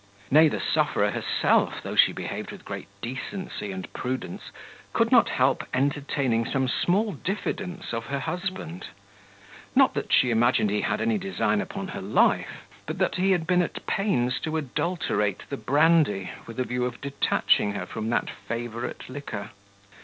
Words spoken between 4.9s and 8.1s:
could not help entertaining some small diffidence of